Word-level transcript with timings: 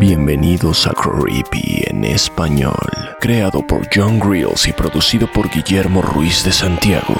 Bienvenidos 0.00 0.86
a 0.86 0.92
Creepy 0.92 1.82
en 1.88 2.04
español, 2.04 2.78
creado 3.18 3.66
por 3.66 3.88
John 3.92 4.20
Grills 4.20 4.68
y 4.68 4.72
producido 4.72 5.26
por 5.26 5.50
Guillermo 5.50 6.02
Ruiz 6.02 6.44
de 6.44 6.52
Santiago. 6.52 7.16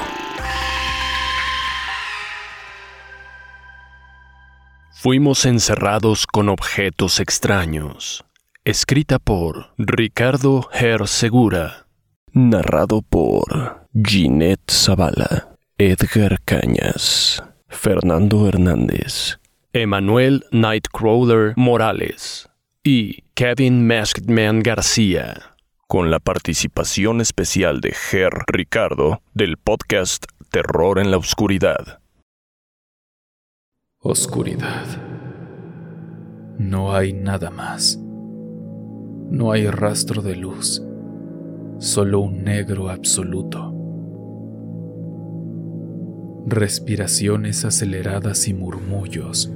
Fuimos 4.93 5.45
encerrados 5.45 6.25
con 6.25 6.47
objetos 6.47 7.19
extraños. 7.19 8.23
Escrita 8.63 9.19
por 9.19 9.73
Ricardo 9.77 10.69
Ger 10.71 11.05
Segura. 11.09 11.85
Narrado 12.31 13.01
por 13.01 13.89
Ginette 13.93 14.71
Zavala, 14.71 15.49
Edgar 15.77 16.39
Cañas, 16.45 17.43
Fernando 17.67 18.47
Hernández, 18.47 19.37
Emanuel 19.73 20.45
Nightcrawler 20.53 21.53
Morales 21.57 22.48
y 22.91 23.23
Kevin 23.35 23.85
Maskedman 23.85 24.61
García, 24.61 25.55
con 25.87 26.09
la 26.09 26.17
participación 26.17 27.21
especial 27.21 27.81
de 27.81 27.91
Ger 27.91 28.31
Ricardo 28.47 29.21
del 29.35 29.57
podcast 29.57 30.25
Terror 30.49 30.97
en 30.97 31.11
la 31.11 31.17
Oscuridad. 31.17 31.99
Oscuridad. 33.99 34.87
No 36.57 36.95
hay 36.95 37.13
nada 37.13 37.51
más. 37.51 37.99
No 37.99 39.51
hay 39.51 39.67
rastro 39.67 40.23
de 40.23 40.35
luz, 40.35 40.81
solo 41.77 42.21
un 42.21 42.43
negro 42.43 42.89
absoluto. 42.89 43.71
Respiraciones 46.47 47.65
aceleradas 47.65 48.47
y 48.47 48.55
murmullos 48.55 49.51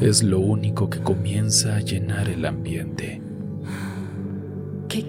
es 0.00 0.22
lo 0.22 0.38
único 0.40 0.88
que 0.88 1.00
comienza 1.00 1.76
a 1.76 1.80
llenar 1.80 2.28
el 2.28 2.44
ambiente. 2.44 3.20
¿Qué, 4.88 5.04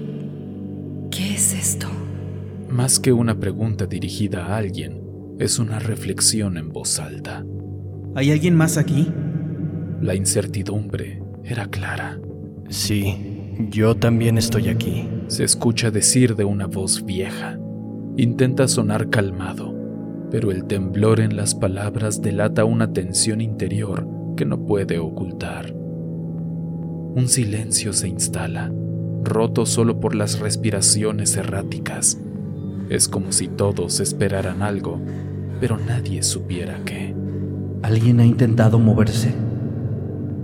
qué 1.11 1.33
es 1.35 1.53
esto? 1.53 1.87
Más 2.69 2.99
que 2.99 3.13
una 3.13 3.39
pregunta 3.39 3.85
dirigida 3.85 4.45
a 4.47 4.57
alguien, 4.57 5.01
es 5.39 5.59
una 5.59 5.79
reflexión 5.79 6.57
en 6.57 6.69
voz 6.69 6.99
alta. 6.99 7.45
¿Hay 8.15 8.31
alguien 8.31 8.55
más 8.55 8.77
aquí? 8.77 9.07
La 10.01 10.15
incertidumbre 10.15 11.21
era 11.43 11.67
clara. 11.67 12.19
Sí, 12.69 13.55
yo 13.69 13.95
también 13.95 14.37
estoy 14.37 14.69
aquí. 14.69 15.07
Se 15.27 15.43
escucha 15.43 15.91
decir 15.91 16.35
de 16.35 16.45
una 16.45 16.67
voz 16.67 17.05
vieja. 17.05 17.59
Intenta 18.17 18.67
sonar 18.67 19.09
calmado, 19.09 19.73
pero 20.31 20.51
el 20.51 20.65
temblor 20.65 21.19
en 21.19 21.35
las 21.35 21.55
palabras 21.55 22.21
delata 22.21 22.65
una 22.65 22.91
tensión 22.91 23.41
interior 23.41 24.18
que 24.39 24.45
no 24.45 24.65
puede 24.65 24.99
ocultar. 24.99 25.73
Un 25.73 27.27
silencio 27.27 27.91
se 27.91 28.07
instala, 28.07 28.71
roto 29.21 29.65
solo 29.65 29.99
por 29.99 30.15
las 30.15 30.39
respiraciones 30.39 31.35
erráticas. 31.35 32.17
Es 32.87 33.09
como 33.09 33.33
si 33.33 33.49
todos 33.49 33.99
esperaran 33.99 34.61
algo, 34.61 34.97
pero 35.59 35.77
nadie 35.77 36.23
supiera 36.23 36.79
qué. 36.85 37.13
¿Alguien 37.81 38.21
ha 38.21 38.25
intentado 38.25 38.79
moverse? 38.79 39.35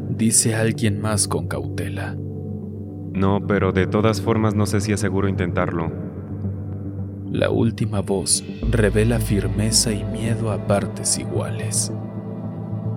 Dice 0.09 0.55
alguien 0.55 0.99
más 0.99 1.29
con 1.29 1.47
cautela. 1.47 2.17
No, 3.13 3.47
pero 3.47 3.71
de 3.71 3.87
todas 3.87 4.19
formas 4.19 4.55
no 4.55 4.65
sé 4.65 4.81
si 4.81 4.91
es 4.91 4.99
seguro 4.99 5.29
intentarlo. 5.29 5.89
La 7.31 7.49
última 7.49 8.01
voz 8.01 8.43
revela 8.69 9.21
firmeza 9.21 9.93
y 9.93 10.03
miedo 10.03 10.51
a 10.51 10.67
partes 10.67 11.17
iguales. 11.17 11.93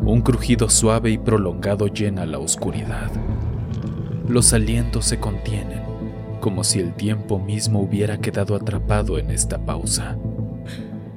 Un 0.08 0.22
crujido 0.22 0.70
suave 0.70 1.10
y 1.10 1.18
prolongado 1.18 1.86
llena 1.88 2.24
la 2.24 2.38
oscuridad. 2.38 3.10
Los 4.26 4.54
alientos 4.54 5.04
se 5.04 5.20
contienen, 5.20 5.82
como 6.40 6.64
si 6.64 6.80
el 6.80 6.94
tiempo 6.94 7.38
mismo 7.38 7.82
hubiera 7.82 8.16
quedado 8.16 8.56
atrapado 8.56 9.18
en 9.18 9.30
esta 9.30 9.66
pausa. 9.66 10.16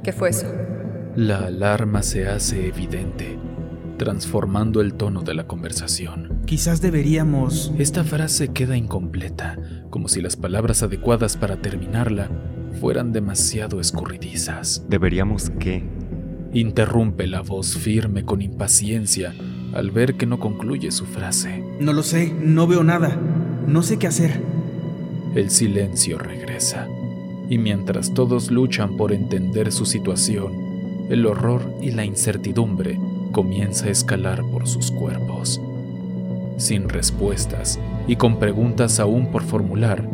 ¿Qué 0.03 0.11
fue 0.11 0.31
eso? 0.31 0.47
La 1.15 1.45
alarma 1.45 2.03
se 2.03 2.27
hace 2.27 2.67
evidente, 2.67 3.39
transformando 3.97 4.81
el 4.81 4.95
tono 4.95 5.21
de 5.21 5.35
la 5.35 5.47
conversación. 5.47 6.41
Quizás 6.45 6.81
deberíamos... 6.81 7.73
Esta 7.77 8.03
frase 8.03 8.49
queda 8.49 8.75
incompleta, 8.75 9.57
como 9.89 10.09
si 10.09 10.21
las 10.21 10.35
palabras 10.35 10.83
adecuadas 10.83 11.37
para 11.37 11.61
terminarla 11.61 12.29
fueran 12.81 13.13
demasiado 13.13 13.79
escurridizas. 13.79 14.85
¿Deberíamos 14.89 15.49
qué? 15.59 16.00
Interrumpe 16.53 17.27
la 17.27 17.41
voz 17.41 17.77
firme 17.77 18.25
con 18.25 18.41
impaciencia 18.41 19.33
al 19.73 19.91
ver 19.91 20.15
que 20.15 20.25
no 20.25 20.39
concluye 20.39 20.91
su 20.91 21.05
frase. 21.05 21.63
No 21.79 21.93
lo 21.93 22.03
sé, 22.03 22.33
no 22.33 22.67
veo 22.67 22.83
nada. 22.83 23.17
No 23.67 23.83
sé 23.83 23.97
qué 23.97 24.07
hacer. 24.07 24.41
El 25.33 25.49
silencio 25.49 26.17
regresa, 26.17 26.89
y 27.49 27.57
mientras 27.57 28.13
todos 28.13 28.51
luchan 28.51 28.97
por 28.97 29.13
entender 29.13 29.71
su 29.71 29.85
situación, 29.85 31.07
el 31.09 31.25
horror 31.25 31.73
y 31.81 31.91
la 31.91 32.03
incertidumbre 32.03 32.99
comienza 33.31 33.85
a 33.85 33.91
escalar 33.91 34.43
por 34.51 34.67
sus 34.67 34.91
cuerpos. 34.91 35.61
Sin 36.57 36.89
respuestas 36.89 37.79
y 38.07 38.17
con 38.17 38.39
preguntas 38.39 38.99
aún 38.99 39.31
por 39.31 39.43
formular, 39.43 40.05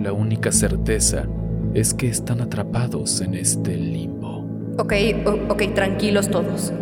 la 0.00 0.12
única 0.12 0.50
certeza 0.50 1.26
es 1.74 1.92
que 1.92 2.08
están 2.08 2.40
atrapados 2.40 3.20
en 3.20 3.34
este 3.34 3.76
limbo. 3.76 4.13
Ok, 4.76 4.92
ok, 5.48 5.62
tranquilos 5.72 6.28
todos. 6.30 6.72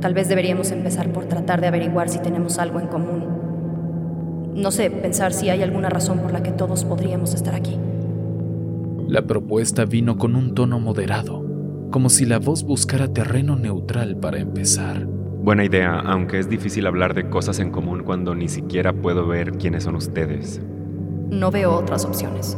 Tal 0.00 0.14
vez 0.14 0.28
deberíamos 0.28 0.70
empezar 0.70 1.12
por 1.12 1.24
tratar 1.24 1.60
de 1.60 1.66
averiguar 1.66 2.08
si 2.08 2.20
tenemos 2.20 2.58
algo 2.58 2.78
en 2.78 2.86
común. 2.86 3.24
No 4.54 4.70
sé, 4.70 4.90
pensar 4.90 5.32
si 5.32 5.48
hay 5.48 5.62
alguna 5.62 5.90
razón 5.90 6.20
por 6.20 6.32
la 6.32 6.42
que 6.42 6.52
todos 6.52 6.84
podríamos 6.84 7.34
estar 7.34 7.54
aquí. 7.54 7.76
La 9.08 9.22
propuesta 9.22 9.84
vino 9.86 10.18
con 10.18 10.36
un 10.36 10.54
tono 10.54 10.78
moderado, 10.78 11.44
como 11.90 12.10
si 12.10 12.26
la 12.26 12.38
voz 12.38 12.62
buscara 12.62 13.08
terreno 13.08 13.56
neutral 13.56 14.16
para 14.16 14.38
empezar. 14.38 15.04
Buena 15.06 15.64
idea, 15.64 15.98
aunque 15.98 16.38
es 16.38 16.48
difícil 16.48 16.86
hablar 16.86 17.14
de 17.14 17.28
cosas 17.28 17.58
en 17.58 17.72
común 17.72 18.04
cuando 18.04 18.36
ni 18.36 18.48
siquiera 18.48 18.92
puedo 18.92 19.26
ver 19.26 19.52
quiénes 19.52 19.82
son 19.82 19.96
ustedes. 19.96 20.62
No 21.30 21.50
veo 21.50 21.72
otras 21.74 22.04
opciones. 22.04 22.56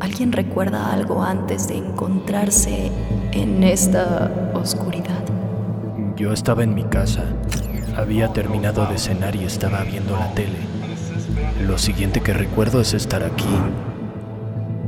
¿Alguien 0.00 0.32
recuerda 0.32 0.92
algo 0.92 1.22
antes 1.22 1.68
de 1.68 1.76
encontrarse 1.76 2.90
en 3.32 3.62
esta 3.62 4.52
oscuridad? 4.54 5.22
Yo 6.16 6.32
estaba 6.32 6.64
en 6.64 6.74
mi 6.74 6.84
casa. 6.84 7.24
Había 7.96 8.32
terminado 8.32 8.86
de 8.86 8.98
cenar 8.98 9.36
y 9.36 9.44
estaba 9.44 9.82
viendo 9.84 10.16
la 10.16 10.32
tele. 10.34 10.58
Lo 11.66 11.78
siguiente 11.78 12.20
que 12.20 12.32
recuerdo 12.32 12.80
es 12.80 12.94
estar 12.94 13.22
aquí. 13.22 13.44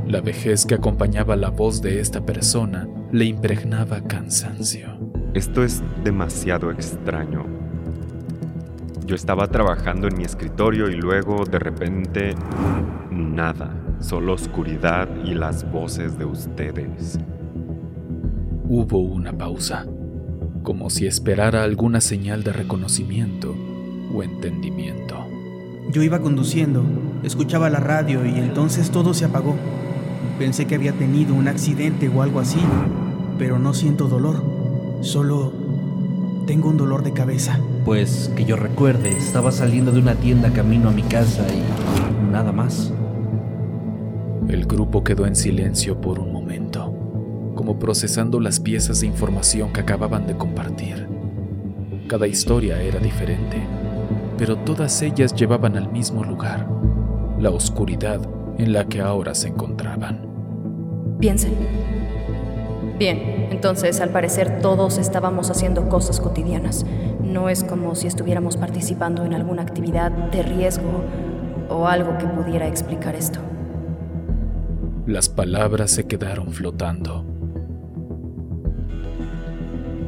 La 0.07 0.21
vejez 0.21 0.65
que 0.65 0.75
acompañaba 0.75 1.35
la 1.35 1.49
voz 1.49 1.81
de 1.81 1.99
esta 1.99 2.21
persona 2.21 2.87
le 3.11 3.25
impregnaba 3.25 4.01
cansancio. 4.01 4.97
Esto 5.33 5.63
es 5.63 5.81
demasiado 6.03 6.71
extraño. 6.71 7.54
Yo 9.05 9.13
estaba 9.13 9.47
trabajando 9.47 10.07
en 10.07 10.17
mi 10.17 10.23
escritorio 10.23 10.89
y 10.89 10.95
luego 10.95 11.45
de 11.45 11.59
repente 11.59 12.33
nada 13.11 13.69
solo 13.99 14.33
oscuridad 14.33 15.07
y 15.23 15.35
las 15.35 15.71
voces 15.71 16.17
de 16.17 16.25
ustedes. 16.25 17.19
Hubo 18.67 18.97
una 18.97 19.31
pausa, 19.37 19.85
como 20.63 20.89
si 20.89 21.05
esperara 21.05 21.63
alguna 21.63 22.01
señal 22.01 22.43
de 22.43 22.51
reconocimiento 22.53 23.55
o 24.11 24.23
entendimiento. 24.23 25.23
Yo 25.91 26.01
iba 26.01 26.19
conduciendo, 26.19 26.83
escuchaba 27.23 27.69
la 27.69 27.79
radio 27.79 28.25
y 28.25 28.39
entonces 28.39 28.89
todo 28.89 29.13
se 29.13 29.25
apagó. 29.25 29.55
Pensé 30.39 30.65
que 30.65 30.73
había 30.73 30.93
tenido 30.93 31.35
un 31.35 31.47
accidente 31.47 32.09
o 32.09 32.23
algo 32.23 32.39
así, 32.39 32.59
pero 33.37 33.59
no 33.59 33.75
siento 33.75 34.07
dolor, 34.07 34.43
solo 35.01 35.53
tengo 36.47 36.69
un 36.69 36.77
dolor 36.77 37.03
de 37.03 37.13
cabeza. 37.13 37.59
Pues 37.85 38.31
que 38.35 38.45
yo 38.45 38.55
recuerde, 38.55 39.09
estaba 39.09 39.51
saliendo 39.51 39.91
de 39.91 39.99
una 39.99 40.15
tienda 40.15 40.51
camino 40.51 40.89
a 40.89 40.91
mi 40.91 41.03
casa 41.03 41.45
y 41.53 42.31
nada 42.31 42.51
más. 42.51 42.91
El 44.49 44.65
grupo 44.65 45.03
quedó 45.03 45.27
en 45.27 45.35
silencio 45.35 46.01
por 46.01 46.17
un 46.17 46.33
momento, 46.33 46.91
como 47.53 47.77
procesando 47.77 48.39
las 48.39 48.59
piezas 48.59 49.01
de 49.01 49.07
información 49.07 49.71
que 49.71 49.81
acababan 49.81 50.25
de 50.25 50.35
compartir. 50.35 51.07
Cada 52.07 52.25
historia 52.25 52.81
era 52.81 52.99
diferente, 52.99 53.57
pero 54.35 54.57
todas 54.57 55.03
ellas 55.03 55.35
llevaban 55.35 55.77
al 55.77 55.91
mismo 55.91 56.23
lugar, 56.23 56.67
la 57.39 57.51
oscuridad 57.51 58.19
en 58.57 58.73
la 58.73 58.85
que 58.85 59.01
ahora 59.01 59.35
se 59.35 59.49
encontraban. 59.49 60.25
Piensen. 61.19 61.94
Bien, 62.97 63.49
entonces 63.51 63.99
al 63.99 64.09
parecer 64.09 64.61
todos 64.61 64.97
estábamos 64.97 65.49
haciendo 65.49 65.89
cosas 65.89 66.21
cotidianas. 66.21 66.85
No 67.21 67.49
es 67.49 67.63
como 67.63 67.93
si 67.95 68.07
estuviéramos 68.07 68.55
participando 68.55 69.25
en 69.25 69.33
alguna 69.33 69.63
actividad 69.63 70.11
de 70.11 70.43
riesgo 70.43 71.03
o 71.69 71.87
algo 71.87 72.17
que 72.17 72.25
pudiera 72.25 72.67
explicar 72.67 73.15
esto. 73.15 73.39
Las 75.05 75.27
palabras 75.27 75.91
se 75.91 76.05
quedaron 76.05 76.53
flotando. 76.53 77.25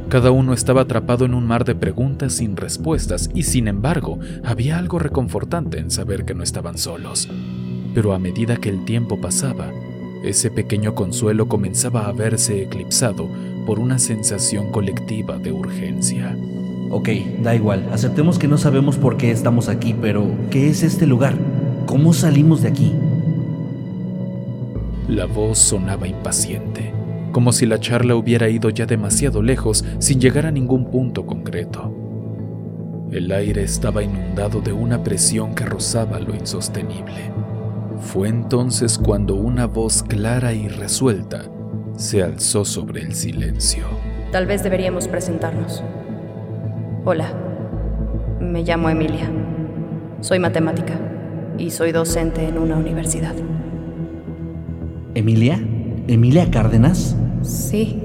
Cada 0.10 0.32
uno 0.32 0.54
estaba 0.54 0.82
atrapado 0.82 1.26
en 1.26 1.34
un 1.34 1.46
mar 1.46 1.66
de 1.66 1.76
preguntas 1.76 2.34
sin 2.34 2.56
respuestas 2.56 3.30
y 3.36 3.44
sin 3.44 3.68
embargo 3.68 4.20
había 4.46 4.78
algo 4.78 5.00
reconfortante 5.00 5.80
en 5.80 5.92
saber 5.92 6.24
que 6.24 6.34
no 6.34 6.44
estaban 6.44 6.78
solos. 6.78 7.28
Pero 7.94 8.14
a 8.14 8.20
medida 8.20 8.56
que 8.56 8.70
el 8.70 8.86
tiempo 8.86 9.20
pasaba, 9.20 9.70
ese 10.24 10.52
pequeño 10.52 10.96
consuelo 10.96 11.48
comenzaba 11.48 12.08
a 12.08 12.12
verse 12.12 12.62
eclipsado 12.62 13.30
por 13.66 13.80
una 13.80 14.00
sensación 14.00 14.72
colectiva 14.72 15.38
de 15.38 15.52
urgencia. 15.52 16.38
Ok, 16.90 17.10
da 17.42 17.56
igual, 17.56 17.88
aceptemos 17.92 18.40
que 18.40 18.48
no 18.48 18.58
sabemos 18.58 18.98
por 18.98 19.18
qué 19.18 19.32
estamos 19.32 19.70
aquí, 19.70 19.96
pero 20.00 20.26
¿qué 20.50 20.70
es 20.70 20.84
este 20.84 21.06
lugar? 21.06 21.38
¿Cómo 21.86 22.14
salimos 22.14 22.62
de 22.62 22.70
aquí? 22.70 22.94
La 25.08 25.26
voz 25.26 25.58
sonaba 25.60 26.08
impaciente 26.08 26.98
como 27.38 27.52
si 27.52 27.68
la 27.68 27.80
charla 27.80 28.16
hubiera 28.16 28.50
ido 28.50 28.72
ya 28.72 28.88
demasiado 28.88 29.44
lejos 29.44 29.86
sin 30.00 30.20
llegar 30.20 30.48
a 30.48 30.52
ningún 30.52 30.90
punto 30.90 31.28
concreto. 31.28 31.94
El 33.12 33.32
aire 33.32 33.62
estaba 33.62 34.02
inundado 34.02 34.60
de 34.60 34.74
una 34.74 35.04
presión 35.04 35.54
que 35.54 35.64
rozaba 35.64 36.20
lo 36.20 36.34
insostenible. 36.34 37.32
Fue 38.00 38.30
entonces 38.30 38.98
cuando 38.98 39.36
una 39.36 39.66
voz 39.66 40.04
clara 40.04 40.54
y 40.54 40.68
resuelta 40.68 41.46
se 41.96 42.22
alzó 42.22 42.64
sobre 42.64 43.02
el 43.02 43.14
silencio. 43.14 43.86
Tal 44.32 44.46
vez 44.46 44.64
deberíamos 44.64 45.08
presentarnos. 45.08 45.84
Hola, 47.06 47.34
me 48.40 48.64
llamo 48.64 48.90
Emilia. 48.90 49.32
Soy 50.22 50.40
matemática 50.40 51.00
y 51.58 51.72
soy 51.72 51.92
docente 51.92 52.48
en 52.48 52.58
una 52.58 52.78
universidad. 52.78 53.36
¿Emilia? 55.16 55.60
¿Emilia 56.08 56.52
Cárdenas? 56.52 57.16
Sí. 57.42 58.00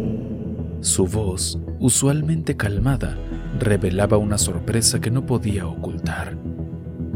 Su 0.80 1.06
voz, 1.06 1.58
usualmente 1.78 2.56
calmada, 2.56 3.18
revelaba 3.58 4.16
una 4.16 4.38
sorpresa 4.38 5.00
que 5.00 5.10
no 5.10 5.26
podía 5.26 5.66
ocultar. 5.66 6.36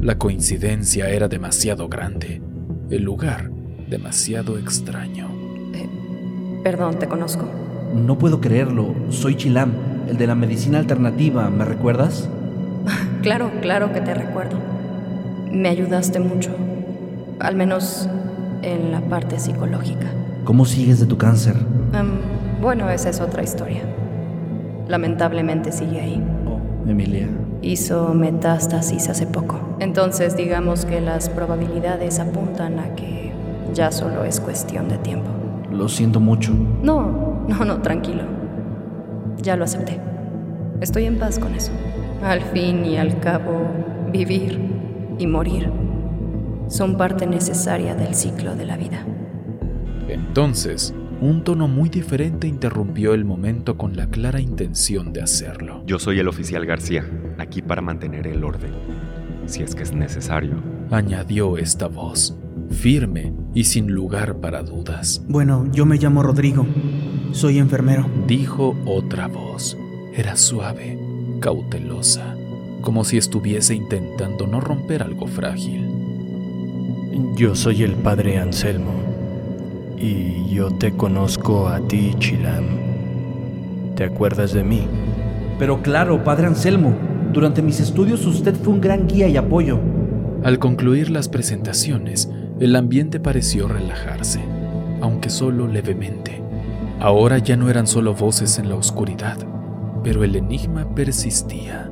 La 0.01 0.19
coincidencia 0.19 1.09
era 1.09 1.27
demasiado 1.27 1.89
grande, 1.89 2.43
el 2.91 3.03
lugar 3.03 3.51
demasiado 3.89 4.59
extraño. 4.59 5.29
Eh, 5.75 5.89
perdón, 6.63 6.99
¿te 6.99 7.07
conozco? 7.07 7.49
No 7.95 8.19
puedo 8.19 8.41
creerlo. 8.41 8.95
Soy 9.11 9.37
Chilam, 9.37 9.73
el 10.09 10.17
de 10.17 10.27
la 10.27 10.35
medicina 10.35 10.79
alternativa. 10.79 11.49
¿Me 11.51 11.65
recuerdas? 11.65 12.29
claro, 13.23 13.51
claro 13.61 13.93
que 13.93 14.01
te 14.01 14.15
recuerdo. 14.15 14.59
Me 15.51 15.69
ayudaste 15.69 16.21
mucho. 16.21 16.51
Al 17.39 17.57
menos 17.57 18.09
en 18.63 18.93
la 18.93 19.01
parte 19.01 19.39
psicológica. 19.39 20.07
¿Cómo 20.45 20.65
sigues 20.65 21.01
de 21.01 21.07
tu 21.07 21.19
cáncer? 21.19 21.57
bueno, 22.61 22.91
esa 22.91 23.11
es 23.11 23.21
otra 23.21 23.43
historia. 23.43 23.83
Lamentablemente 24.89 25.73
sigue 25.73 26.01
ahí. 26.01 26.23
Oh, 26.47 26.61
Emilia. 26.89 27.29
Hizo 27.67 28.15
metástasis 28.15 29.09
hace 29.09 29.27
poco. 29.27 29.59
Entonces 29.81 30.37
digamos 30.37 30.85
que 30.85 31.01
las 31.01 31.29
probabilidades 31.29 32.21
apuntan 32.21 32.79
a 32.79 32.95
que 32.95 33.33
ya 33.75 33.91
solo 33.91 34.23
es 34.23 34.39
cuestión 34.39 34.89
de 34.89 34.99
tiempo. 34.99 35.29
Lo 35.73 35.89
siento 35.89 36.21
mucho. 36.21 36.53
No, 36.53 37.45
no, 37.49 37.65
no, 37.65 37.83
tranquilo. 37.83 38.23
Ya 39.43 39.57
lo 39.57 39.65
acepté. 39.65 39.99
Estoy 40.81 41.07
en 41.07 41.19
paz 41.19 41.41
con 41.41 41.57
eso. 41.57 41.73
Al 42.23 42.41
fin 42.41 42.85
y 42.85 42.99
al 42.99 43.19
cabo, 43.19 43.69
vivir 44.13 44.61
y 45.19 45.27
morir 45.27 45.69
son 46.69 46.97
parte 46.97 47.27
necesaria 47.27 47.97
del 47.97 48.15
ciclo 48.15 48.55
de 48.55 48.65
la 48.65 48.77
vida. 48.77 49.05
Entonces, 50.09 50.95
un 51.21 51.43
tono 51.43 51.67
muy 51.67 51.89
diferente 51.89 52.47
interrumpió 52.47 53.13
el 53.15 53.25
momento 53.25 53.77
con 53.77 53.97
la 53.97 54.07
clara 54.09 54.41
intención 54.41 55.13
de 55.13 55.23
hacerlo. 55.23 55.83
Yo 55.85 55.99
soy 55.99 56.19
el 56.19 56.29
oficial 56.29 56.67
García, 56.67 57.05
aquí 57.39 57.63
para 57.63 57.83
mantener 57.83 58.27
el 58.27 58.45
orden, 58.45 58.73
si 59.47 59.63
es 59.63 59.75
que 59.75 59.83
es 59.83 59.93
necesario. 59.93 60.63
Añadió 60.91 61.59
esta 61.59 61.89
voz, 61.89 62.37
firme 62.71 63.33
y 63.55 63.65
sin 63.65 63.89
lugar 63.89 64.37
para 64.37 64.63
dudas. 64.63 65.23
Bueno, 65.29 65.67
yo 65.73 65.87
me 65.87 65.97
llamo 65.97 66.23
Rodrigo, 66.23 66.67
soy 67.33 67.59
enfermero. 67.59 68.07
Dijo 68.27 68.77
otra 68.87 69.29
voz. 69.29 69.77
Era 70.15 70.37
suave, 70.37 70.99
cautelosa, 71.41 72.37
como 72.81 73.05
si 73.05 73.19
estuviese 73.19 73.75
intentando 73.75 74.47
no 74.47 74.61
romper 74.61 75.03
algo 75.03 75.27
frágil. 75.27 75.87
Yo 77.35 77.55
soy 77.55 77.83
el 77.83 77.97
padre 77.97 78.39
Anselmo 78.39 78.93
y 79.99 80.49
yo 80.49 80.71
te 80.71 80.93
conozco 80.93 81.69
a 81.69 81.81
ti, 81.81 82.15
Chilam. 82.19 82.65
¿Te 83.95 84.05
acuerdas 84.05 84.53
de 84.53 84.65
mí? 84.65 84.87
Pero 85.59 85.83
claro, 85.83 86.23
padre 86.25 86.47
Anselmo, 86.47 86.95
durante 87.37 87.61
mis 87.61 87.81
estudios 87.81 88.25
usted 88.25 88.55
fue 88.55 88.73
un 88.73 88.81
gran 88.81 89.07
guía 89.07 89.29
y 89.29 89.37
apoyo. 89.37 89.79
Al 90.43 90.59
concluir 90.59 91.11
las 91.11 91.29
presentaciones, 91.29 92.31
el 92.61 92.75
ambiente 92.75 93.21
pareció 93.21 93.69
relajarse, 93.69 94.41
aunque 95.03 95.29
solo 95.29 95.69
levemente. 95.69 96.43
Ahora 96.99 97.37
ya 97.37 97.59
no 97.59 97.69
eran 97.69 97.87
solo 97.87 98.15
voces 98.15 98.59
en 98.59 98.71
la 98.71 98.77
oscuridad, 98.77 99.37
pero 100.03 100.25
el 100.25 100.35
enigma 100.35 100.95
persistía. 100.95 101.91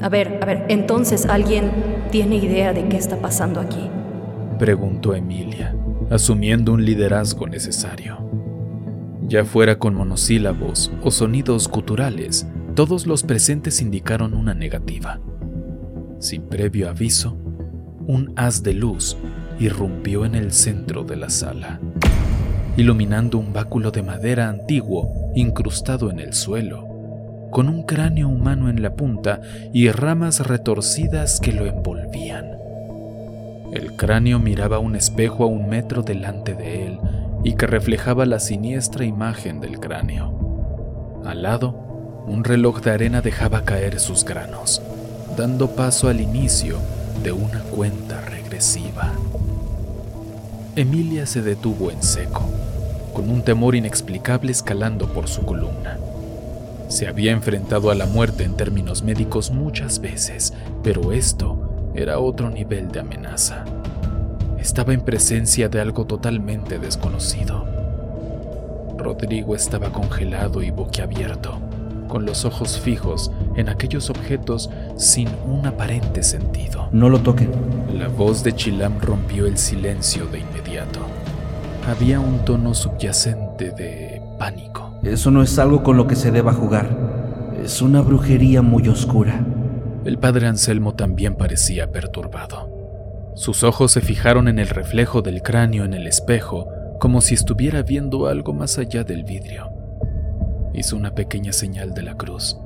A 0.00 0.08
ver, 0.08 0.38
a 0.40 0.46
ver, 0.46 0.66
entonces 0.68 1.26
alguien 1.26 1.72
tiene 2.12 2.36
idea 2.36 2.72
de 2.72 2.86
qué 2.86 2.96
está 2.96 3.16
pasando 3.16 3.58
aquí. 3.58 3.90
Preguntó 4.60 5.12
Emilia 5.12 5.74
asumiendo 6.08 6.72
un 6.72 6.84
liderazgo 6.84 7.48
necesario. 7.48 8.18
Ya 9.26 9.44
fuera 9.44 9.76
con 9.76 9.94
monosílabos 9.94 10.92
o 11.02 11.10
sonidos 11.10 11.68
guturales, 11.68 12.46
todos 12.74 13.06
los 13.06 13.22
presentes 13.22 13.80
indicaron 13.80 14.34
una 14.34 14.52
negativa. 14.52 15.20
Sin 16.18 16.42
previo 16.42 16.90
aviso, 16.90 17.36
un 18.06 18.32
haz 18.36 18.64
de 18.64 18.74
luz 18.74 19.16
irrumpió 19.60 20.24
en 20.24 20.34
el 20.34 20.52
centro 20.52 21.04
de 21.04 21.14
la 21.16 21.30
sala, 21.30 21.78
iluminando 22.76 23.38
un 23.38 23.52
báculo 23.52 23.92
de 23.92 24.02
madera 24.02 24.48
antiguo 24.48 25.30
incrustado 25.36 26.10
en 26.10 26.18
el 26.18 26.34
suelo, 26.34 27.48
con 27.52 27.68
un 27.68 27.84
cráneo 27.84 28.28
humano 28.28 28.68
en 28.68 28.82
la 28.82 28.96
punta 28.96 29.40
y 29.72 29.88
ramas 29.90 30.44
retorcidas 30.44 31.38
que 31.38 31.52
lo 31.52 31.66
envolvían. 31.66 32.58
El 33.72 33.94
cráneo 33.94 34.40
miraba 34.40 34.80
un 34.80 34.96
espejo 34.96 35.44
a 35.44 35.46
un 35.46 35.68
metro 35.68 36.02
delante 36.02 36.54
de 36.54 36.86
él 36.88 36.98
y 37.44 37.54
que 37.54 37.68
reflejaba 37.68 38.26
la 38.26 38.40
siniestra 38.40 39.04
imagen 39.04 39.60
del 39.60 39.78
cráneo. 39.78 41.22
Al 41.24 41.42
lado, 41.42 41.83
un 42.26 42.42
reloj 42.42 42.80
de 42.80 42.90
arena 42.90 43.20
dejaba 43.20 43.64
caer 43.64 44.00
sus 44.00 44.24
granos, 44.24 44.80
dando 45.36 45.70
paso 45.70 46.08
al 46.08 46.20
inicio 46.20 46.78
de 47.22 47.32
una 47.32 47.60
cuenta 47.60 48.20
regresiva. 48.22 49.12
Emilia 50.74 51.26
se 51.26 51.42
detuvo 51.42 51.90
en 51.90 52.02
seco, 52.02 52.42
con 53.12 53.30
un 53.30 53.42
temor 53.42 53.74
inexplicable 53.74 54.52
escalando 54.52 55.12
por 55.12 55.28
su 55.28 55.44
columna. 55.44 55.98
Se 56.88 57.06
había 57.06 57.32
enfrentado 57.32 57.90
a 57.90 57.94
la 57.94 58.06
muerte 58.06 58.44
en 58.44 58.56
términos 58.56 59.02
médicos 59.02 59.50
muchas 59.50 60.00
veces, 60.00 60.54
pero 60.82 61.12
esto 61.12 61.92
era 61.94 62.18
otro 62.18 62.50
nivel 62.50 62.90
de 62.90 63.00
amenaza. 63.00 63.64
Estaba 64.58 64.94
en 64.94 65.02
presencia 65.02 65.68
de 65.68 65.80
algo 65.80 66.06
totalmente 66.06 66.78
desconocido. 66.78 67.66
Rodrigo 68.96 69.54
estaba 69.54 69.90
congelado 69.90 70.62
y 70.62 70.70
boquiabierto, 70.70 71.58
con 72.14 72.26
los 72.26 72.44
ojos 72.44 72.78
fijos 72.78 73.32
en 73.56 73.68
aquellos 73.68 74.08
objetos 74.08 74.70
sin 74.96 75.26
un 75.48 75.66
aparente 75.66 76.22
sentido. 76.22 76.88
No 76.92 77.08
lo 77.08 77.18
toquen. 77.18 77.50
La 77.92 78.06
voz 78.06 78.44
de 78.44 78.52
Chilam 78.52 79.00
rompió 79.00 79.46
el 79.46 79.58
silencio 79.58 80.26
de 80.26 80.38
inmediato. 80.38 81.00
Había 81.88 82.20
un 82.20 82.44
tono 82.44 82.72
subyacente 82.72 83.72
de 83.72 84.22
pánico. 84.38 84.96
Eso 85.02 85.32
no 85.32 85.42
es 85.42 85.58
algo 85.58 85.82
con 85.82 85.96
lo 85.96 86.06
que 86.06 86.14
se 86.14 86.30
deba 86.30 86.52
jugar. 86.52 87.52
Es 87.60 87.82
una 87.82 88.00
brujería 88.00 88.62
muy 88.62 88.86
oscura. 88.86 89.44
El 90.04 90.18
padre 90.18 90.46
Anselmo 90.46 90.94
también 90.94 91.34
parecía 91.34 91.90
perturbado. 91.90 92.70
Sus 93.34 93.64
ojos 93.64 93.90
se 93.90 94.00
fijaron 94.00 94.46
en 94.46 94.60
el 94.60 94.68
reflejo 94.68 95.20
del 95.20 95.42
cráneo 95.42 95.84
en 95.84 95.94
el 95.94 96.06
espejo, 96.06 96.68
como 97.00 97.20
si 97.20 97.34
estuviera 97.34 97.82
viendo 97.82 98.28
algo 98.28 98.52
más 98.52 98.78
allá 98.78 99.02
del 99.02 99.24
vidrio. 99.24 99.73
Hizo 100.74 100.96
una 100.96 101.14
pequeña 101.14 101.52
señal 101.52 101.94
de 101.94 102.02
la 102.02 102.14
cruz, 102.16 102.58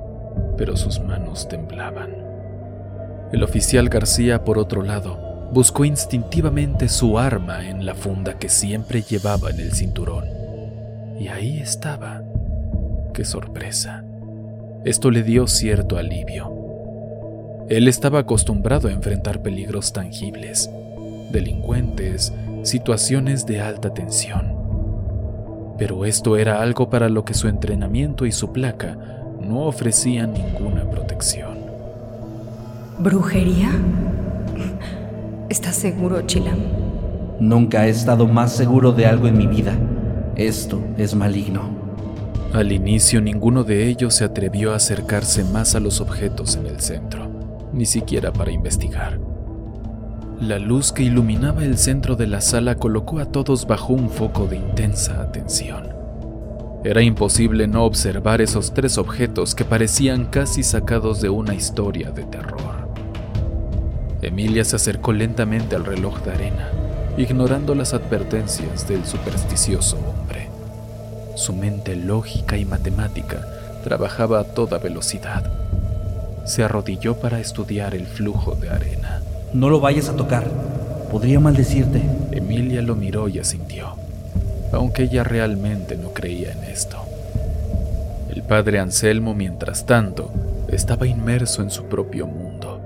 pero 0.57 0.77
sus 0.77 0.99
manos 1.01 1.47
temblaban. 1.49 2.11
El 3.33 3.43
oficial 3.43 3.91
García, 3.91 4.45
por 4.45 4.59
otro 4.59 4.83
lado, 4.83 5.51
buscó 5.53 5.85
instintivamente 5.85 6.89
su 6.89 7.19
arma 7.19 7.69
en 7.69 7.85
la 7.85 7.95
funda 7.95 8.39
que 8.39 8.49
siempre 8.49 9.03
llevaba 9.03 9.51
en 9.51 9.61
el 9.61 9.73
cinturón. 9.73 10.25
Y 11.19 11.29
ahí 11.29 11.59
estaba. 11.59 12.23
¡Qué 13.13 13.25
sorpresa! 13.25 14.05
Esto 14.85 15.11
le 15.11 15.23
dio 15.23 15.47
cierto 15.47 15.99
alivio. 15.99 17.67
Él 17.69 17.89
estaba 17.89 18.21
acostumbrado 18.21 18.89
a 18.89 18.93
enfrentar 18.93 19.43
peligros 19.43 19.93
tangibles, 19.93 20.71
delincuentes, 21.31 22.33
situaciones 22.63 23.45
de 23.45 23.61
alta 23.61 23.93
tensión. 23.93 24.58
Pero 25.79 26.05
esto 26.05 26.37
era 26.37 26.61
algo 26.61 26.91
para 26.91 27.09
lo 27.09 27.25
que 27.25 27.35
su 27.35 27.49
entrenamiento 27.49 28.27
y 28.27 28.33
su 28.33 28.53
placa 28.53 28.99
no 29.41 29.63
ofrecían 29.63 30.33
ninguna 30.35 30.83
protección. 30.91 31.59
¿Brujería? 32.99 33.71
¿Estás 35.49 35.77
seguro, 35.77 36.21
Chilam? 36.23 36.59
Nunca 37.41 37.87
he 37.87 37.91
estado 37.91 38.27
más 38.27 38.53
seguro 38.53 38.93
de 38.93 39.07
algo 39.07 39.29
en 39.29 39.39
mi 39.39 39.47
vida. 39.47 39.79
Esto 40.35 40.83
es 40.97 41.15
maligno. 41.15 41.79
Al 42.53 42.73
inicio 42.73 43.21
ninguno 43.21 43.63
de 43.63 43.87
ellos 43.89 44.15
se 44.15 44.25
atrevió 44.25 44.73
a 44.73 44.77
acercarse 44.77 45.45
más 45.45 45.75
a 45.75 45.81
los 45.81 46.01
objetos 46.01 46.57
en 46.57 46.67
el 46.67 46.81
centro, 46.81 47.29
ni 47.73 47.87
siquiera 47.87 48.33
para 48.33 48.51
investigar. 48.51 49.28
La 50.41 50.61
luz 50.61 50.93
que 50.93 51.03
iluminaba 51.03 51.65
el 51.65 51.77
centro 51.79 52.15
de 52.15 52.29
la 52.29 52.41
sala 52.41 52.77
colocó 52.77 53.19
a 53.19 53.25
todos 53.25 53.67
bajo 53.67 53.93
un 53.93 54.09
foco 54.09 54.47
de 54.47 54.55
intensa 54.55 55.21
atención. 55.21 55.89
Era 56.85 57.03
imposible 57.03 57.67
no 57.67 57.85
observar 57.85 58.41
esos 58.41 58.73
tres 58.73 58.99
objetos 58.99 59.57
que 59.57 59.65
parecían 59.65 60.27
casi 60.27 60.63
sacados 60.63 61.21
de 61.21 61.29
una 61.29 61.55
historia 61.55 62.13
de 62.13 62.23
terror. 62.23 62.89
Emilia 64.23 64.65
se 64.65 64.77
acercó 64.77 65.13
lentamente 65.13 65.75
al 65.75 65.85
reloj 65.85 66.21
de 66.21 66.31
arena, 66.31 66.69
ignorando 67.17 67.75
las 67.75 67.93
advertencias 67.93 68.87
del 68.87 69.05
supersticioso 69.07 69.97
hombre. 69.97 70.51
Su 71.35 71.53
mente 71.53 71.97
lógica 71.97 72.57
y 72.57 72.65
matemática 72.65 73.45
trabajaba 73.83 74.39
a 74.39 74.45
toda 74.45 74.79
velocidad. 74.79 75.51
Se 76.45 76.63
arrodilló 76.63 77.17
para 77.17 77.41
estudiar 77.41 77.97
el 77.97 78.07
flujo 78.07 78.55
de 78.55 78.71
arena. 78.71 79.21
No 79.53 79.71
lo 79.71 79.81
vayas 79.81 80.11
a 80.11 80.17
tocar. 80.17 80.45
Podría 81.11 81.41
maldecirte. 81.41 82.03
Emilia 82.33 82.83
lo 82.83 82.95
miró 82.95 83.29
y 83.29 83.39
asintió, 83.39 83.95
aunque 84.73 85.05
ella 85.05 85.25
realmente 85.25 85.97
no 85.97 86.13
creía 86.13 86.53
en 86.53 86.65
esto. 86.65 86.99
El 88.29 88.43
padre 88.43 88.79
Anselmo, 88.79 89.35
mientras 89.35 89.87
tanto, 89.87 90.31
estaba 90.69 91.07
inmerso 91.07 91.63
en 91.63 91.71
su 91.71 91.85
propio 91.85 92.27
mundo. 92.27 92.81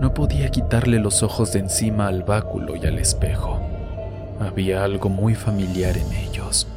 No 0.00 0.14
podía 0.14 0.50
quitarle 0.50 1.00
los 1.00 1.24
ojos 1.24 1.52
de 1.52 1.58
encima 1.58 2.06
al 2.06 2.22
báculo 2.22 2.76
y 2.76 2.86
al 2.86 2.98
espejo. 2.98 3.60
Había 4.38 4.84
algo 4.84 5.08
muy 5.08 5.34
familiar 5.34 5.96
en 5.98 6.12
ellos, 6.12 6.68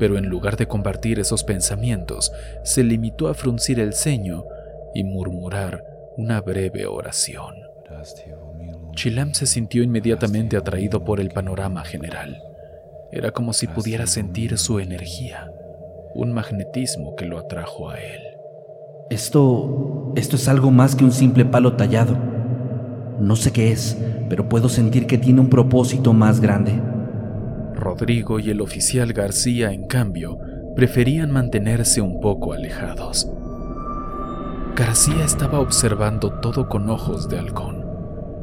pero 0.00 0.18
en 0.18 0.26
lugar 0.26 0.56
de 0.56 0.66
compartir 0.66 1.20
esos 1.20 1.44
pensamientos, 1.44 2.32
se 2.64 2.82
limitó 2.82 3.28
a 3.28 3.34
fruncir 3.34 3.78
el 3.78 3.94
ceño 3.94 4.44
y 4.94 5.04
murmurar 5.04 5.84
una 6.16 6.40
breve 6.40 6.86
oración. 6.86 7.54
Chilam 8.94 9.32
se 9.32 9.46
sintió 9.46 9.82
inmediatamente 9.82 10.56
atraído 10.56 11.04
por 11.04 11.20
el 11.20 11.30
panorama 11.30 11.84
general. 11.84 12.42
Era 13.12 13.30
como 13.30 13.52
si 13.52 13.68
pudiera 13.68 14.06
sentir 14.06 14.58
su 14.58 14.80
energía, 14.80 15.50
un 16.14 16.32
magnetismo 16.32 17.14
que 17.14 17.24
lo 17.24 17.38
atrajo 17.38 17.90
a 17.90 17.98
él. 18.00 18.20
Esto... 19.08 20.12
esto 20.16 20.36
es 20.36 20.48
algo 20.48 20.70
más 20.70 20.96
que 20.96 21.04
un 21.04 21.12
simple 21.12 21.44
palo 21.44 21.74
tallado. 21.76 22.16
No 23.20 23.36
sé 23.36 23.52
qué 23.52 23.70
es, 23.70 23.96
pero 24.28 24.48
puedo 24.48 24.68
sentir 24.68 25.06
que 25.06 25.16
tiene 25.16 25.40
un 25.40 25.48
propósito 25.48 26.12
más 26.12 26.40
grande. 26.40 26.72
Rodrigo 27.74 28.40
y 28.40 28.50
el 28.50 28.60
oficial 28.60 29.12
García, 29.12 29.72
en 29.72 29.86
cambio, 29.86 30.38
preferían 30.74 31.30
mantenerse 31.30 32.00
un 32.00 32.20
poco 32.20 32.52
alejados. 32.52 33.30
García 34.74 35.24
estaba 35.24 35.60
observando 35.60 36.32
todo 36.40 36.68
con 36.68 36.90
ojos 36.90 37.28
de 37.28 37.38
halcón 37.38 37.77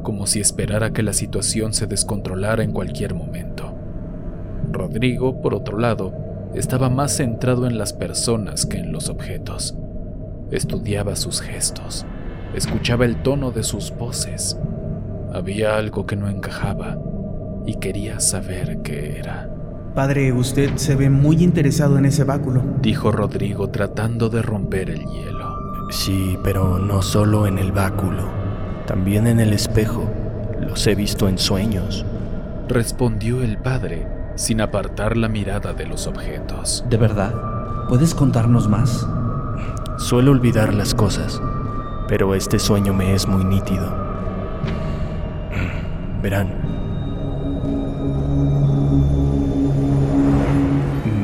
como 0.06 0.28
si 0.28 0.40
esperara 0.40 0.94
que 0.94 1.02
la 1.02 1.14
situación 1.14 1.74
se 1.74 1.88
descontrolara 1.88 2.64
en 2.64 2.72
cualquier 2.72 3.16
momento. 3.16 3.74
Rodrigo, 4.72 5.42
por 5.42 5.56
otro 5.56 5.80
lado, 5.80 6.14
estaba 6.54 6.90
más 6.90 7.18
centrado 7.18 7.66
en 7.66 7.80
las 7.80 7.92
personas 7.92 8.68
que 8.68 8.78
en 8.78 8.92
los 8.92 9.10
objetos. 9.10 9.76
Estudiaba 10.52 11.16
sus 11.16 11.42
gestos, 11.42 12.06
escuchaba 12.54 13.06
el 13.06 13.24
tono 13.24 13.50
de 13.50 13.64
sus 13.64 13.92
voces. 13.98 14.58
Había 15.34 15.76
algo 15.76 16.06
que 16.06 16.16
no 16.16 16.30
encajaba 16.30 16.98
y 17.66 17.76
quería 17.76 18.20
saber 18.20 18.84
qué 18.84 19.18
era. 19.18 19.50
Padre, 19.96 20.34
usted 20.34 20.76
se 20.76 20.96
ve 20.96 21.10
muy 21.10 21.44
interesado 21.44 21.98
en 21.98 22.06
ese 22.06 22.26
báculo, 22.26 22.62
dijo 22.80 23.12
Rodrigo 23.12 23.70
tratando 23.72 24.30
de 24.30 24.44
romper 24.44 24.92
el 24.92 25.00
hielo. 25.00 25.58
Sí, 25.90 26.38
pero 26.44 26.78
no 26.78 27.02
solo 27.02 27.48
en 27.48 27.58
el 27.58 27.72
báculo. 27.72 28.45
También 28.88 29.26
en 29.26 29.40
el 29.40 29.52
espejo. 29.52 30.08
Los 30.62 30.86
he 30.86 30.94
visto 30.94 31.28
en 31.28 31.40
sueños. 31.40 32.06
Respondió 32.68 33.42
el 33.42 33.58
padre, 33.58 34.08
sin 34.36 34.62
apartar 34.62 35.18
la 35.18 35.28
mirada 35.28 35.74
de 35.74 35.88
los 35.88 36.06
objetos. 36.06 36.86
¿De 36.88 36.98
verdad? 36.98 37.34
¿Puedes 37.90 38.14
contarnos 38.14 38.68
más? 38.68 39.08
Suelo 39.98 40.32
olvidar 40.32 40.74
las 40.74 40.94
cosas, 40.94 41.42
pero 42.08 42.36
este 42.36 42.60
sueño 42.60 42.94
me 42.94 43.16
es 43.16 43.28
muy 43.28 43.44
nítido. 43.44 43.92
Verán. 46.22 46.50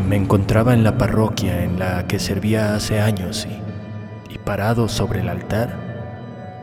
Me 0.10 0.16
encontraba 0.16 0.74
en 0.74 0.84
la 0.84 0.98
parroquia 0.98 1.64
en 1.64 1.78
la 1.78 2.08
que 2.08 2.18
servía 2.18 2.76
hace 2.76 3.02
años 3.02 3.48
y, 3.48 4.34
y 4.34 4.38
parado 4.40 4.90
sobre 4.90 5.22
el 5.22 5.30
altar 5.30 5.81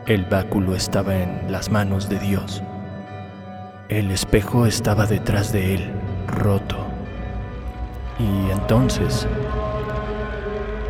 el 0.07 0.25
báculo 0.25 0.75
estaba 0.75 1.15
en 1.15 1.51
las 1.51 1.69
manos 1.69 2.09
de 2.09 2.19
Dios. 2.19 2.63
El 3.89 4.11
espejo 4.11 4.65
estaba 4.65 5.05
detrás 5.05 5.51
de 5.51 5.75
él, 5.75 5.91
roto. 6.27 6.77
Y 8.19 8.51
entonces 8.51 9.27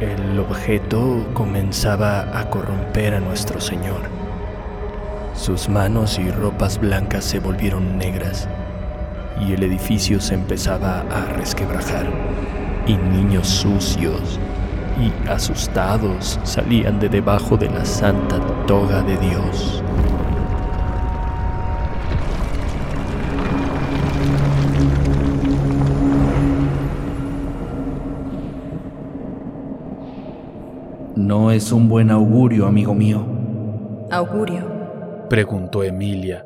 el 0.01 0.39
objeto 0.39 1.27
comenzaba 1.33 2.39
a 2.39 2.49
corromper 2.49 3.15
a 3.15 3.19
nuestro 3.19 3.59
Señor. 3.59 4.01
Sus 5.33 5.69
manos 5.69 6.19
y 6.19 6.29
ropas 6.31 6.79
blancas 6.79 7.25
se 7.25 7.39
volvieron 7.39 7.97
negras 7.97 8.47
y 9.39 9.53
el 9.53 9.63
edificio 9.63 10.19
se 10.19 10.33
empezaba 10.33 11.01
a 11.01 11.25
resquebrajar 11.35 12.07
y 12.87 12.95
niños 12.95 13.47
sucios 13.47 14.39
y 14.99 15.29
asustados 15.29 16.39
salían 16.43 16.99
de 16.99 17.09
debajo 17.09 17.55
de 17.57 17.69
la 17.69 17.85
santa 17.85 18.39
toga 18.65 19.01
de 19.01 19.17
Dios. 19.17 19.83
No 31.15 31.51
es 31.51 31.71
un 31.71 31.89
buen 31.89 32.11
augurio, 32.11 32.65
amigo 32.65 32.93
mío. 32.93 33.25
¿Augurio? 34.11 35.27
Preguntó 35.29 35.83
Emilia, 35.83 36.45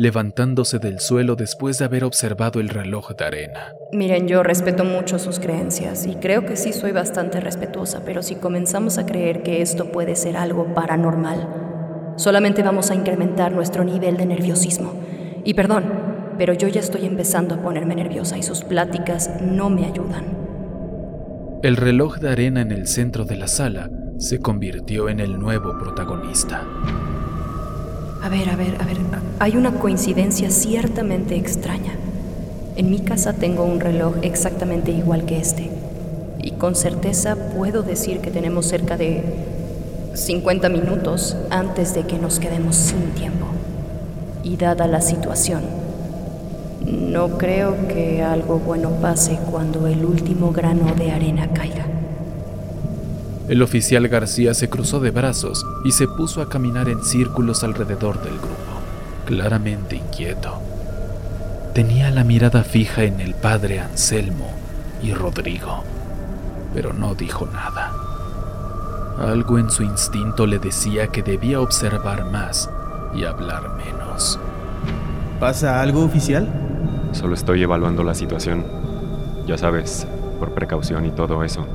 levantándose 0.00 0.78
del 0.78 0.98
suelo 0.98 1.36
después 1.36 1.76
de 1.78 1.84
haber 1.84 2.04
observado 2.04 2.58
el 2.58 2.70
reloj 2.70 3.10
de 3.10 3.24
arena. 3.26 3.74
Miren, 3.92 4.28
yo 4.28 4.42
respeto 4.42 4.82
mucho 4.82 5.18
sus 5.18 5.38
creencias 5.38 6.06
y 6.06 6.14
creo 6.14 6.46
que 6.46 6.56
sí 6.56 6.72
soy 6.72 6.92
bastante 6.92 7.38
respetuosa, 7.38 8.00
pero 8.02 8.22
si 8.22 8.36
comenzamos 8.36 8.96
a 8.96 9.04
creer 9.04 9.42
que 9.42 9.60
esto 9.60 9.92
puede 9.92 10.16
ser 10.16 10.38
algo 10.38 10.72
paranormal, 10.72 12.14
solamente 12.16 12.62
vamos 12.62 12.90
a 12.90 12.94
incrementar 12.94 13.52
nuestro 13.52 13.84
nivel 13.84 14.16
de 14.16 14.24
nerviosismo. 14.24 14.94
Y 15.44 15.52
perdón, 15.52 15.84
pero 16.38 16.54
yo 16.54 16.68
ya 16.68 16.80
estoy 16.80 17.04
empezando 17.04 17.56
a 17.56 17.62
ponerme 17.62 17.94
nerviosa 17.94 18.38
y 18.38 18.42
sus 18.42 18.64
pláticas 18.64 19.30
no 19.42 19.68
me 19.68 19.84
ayudan. 19.84 20.24
El 21.62 21.76
reloj 21.76 22.20
de 22.20 22.30
arena 22.30 22.62
en 22.62 22.72
el 22.72 22.86
centro 22.86 23.26
de 23.26 23.36
la 23.36 23.48
sala 23.48 23.90
se 24.16 24.38
convirtió 24.38 25.10
en 25.10 25.20
el 25.20 25.38
nuevo 25.38 25.76
protagonista. 25.78 26.66
A 28.22 28.28
ver, 28.28 28.50
a 28.50 28.56
ver, 28.56 28.76
a 28.80 28.84
ver. 28.84 28.98
Hay 29.38 29.56
una 29.56 29.72
coincidencia 29.72 30.50
ciertamente 30.50 31.36
extraña. 31.36 31.94
En 32.76 32.90
mi 32.90 32.98
casa 32.98 33.32
tengo 33.32 33.64
un 33.64 33.80
reloj 33.80 34.16
exactamente 34.20 34.90
igual 34.90 35.24
que 35.24 35.38
este. 35.38 35.70
Y 36.42 36.52
con 36.52 36.74
certeza 36.74 37.36
puedo 37.56 37.82
decir 37.82 38.20
que 38.20 38.30
tenemos 38.30 38.66
cerca 38.66 38.98
de 38.98 39.22
50 40.12 40.68
minutos 40.68 41.36
antes 41.48 41.94
de 41.94 42.02
que 42.02 42.18
nos 42.18 42.38
quedemos 42.38 42.76
sin 42.76 43.12
tiempo. 43.12 43.46
Y 44.42 44.56
dada 44.56 44.86
la 44.86 45.00
situación, 45.00 45.62
no 46.84 47.38
creo 47.38 47.88
que 47.88 48.22
algo 48.22 48.58
bueno 48.58 48.90
pase 49.00 49.38
cuando 49.50 49.86
el 49.86 50.04
último 50.04 50.52
grano 50.52 50.94
de 50.94 51.10
arena 51.10 51.48
caiga. 51.54 51.86
El 53.50 53.62
oficial 53.62 54.06
García 54.06 54.54
se 54.54 54.70
cruzó 54.70 55.00
de 55.00 55.10
brazos 55.10 55.66
y 55.82 55.90
se 55.90 56.06
puso 56.06 56.40
a 56.40 56.48
caminar 56.48 56.88
en 56.88 57.02
círculos 57.02 57.64
alrededor 57.64 58.22
del 58.22 58.34
grupo, 58.38 58.54
claramente 59.26 59.96
inquieto. 59.96 60.60
Tenía 61.74 62.12
la 62.12 62.22
mirada 62.22 62.62
fija 62.62 63.02
en 63.02 63.20
el 63.20 63.34
padre 63.34 63.80
Anselmo 63.80 64.52
y 65.02 65.14
Rodrigo, 65.14 65.82
pero 66.74 66.92
no 66.92 67.16
dijo 67.16 67.48
nada. 67.52 67.92
Algo 69.18 69.58
en 69.58 69.68
su 69.72 69.82
instinto 69.82 70.46
le 70.46 70.60
decía 70.60 71.08
que 71.08 71.24
debía 71.24 71.60
observar 71.60 72.30
más 72.30 72.70
y 73.16 73.24
hablar 73.24 73.70
menos. 73.74 74.38
¿Pasa 75.40 75.82
algo 75.82 76.04
oficial? 76.04 76.48
Solo 77.10 77.34
estoy 77.34 77.64
evaluando 77.64 78.04
la 78.04 78.14
situación. 78.14 78.64
Ya 79.48 79.58
sabes, 79.58 80.06
por 80.38 80.54
precaución 80.54 81.04
y 81.04 81.10
todo 81.10 81.42
eso. 81.42 81.66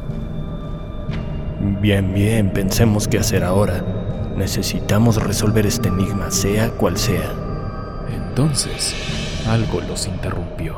Bien, 1.81 2.13
bien, 2.13 2.51
pensemos 2.51 3.07
qué 3.07 3.17
hacer 3.17 3.43
ahora. 3.43 3.83
Necesitamos 4.37 5.21
resolver 5.21 5.65
este 5.65 5.89
enigma, 5.89 6.29
sea 6.29 6.69
cual 6.69 6.97
sea. 6.97 7.31
Entonces, 8.13 8.93
algo 9.47 9.81
los 9.81 10.07
interrumpió. 10.07 10.75